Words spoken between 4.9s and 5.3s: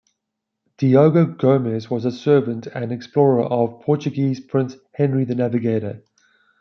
Henry